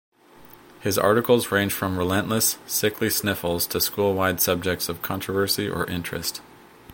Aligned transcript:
His 0.79 0.97
articles 0.97 1.51
range 1.51 1.73
from 1.73 1.95
relentless 1.99 2.57
sickly 2.65 3.07
sniffles 3.11 3.67
to 3.67 3.79
school-wide 3.79 4.41
subjects 4.41 4.89
of 4.89 5.03
controversy 5.03 5.69
or 5.69 5.85
interest. 5.85 6.41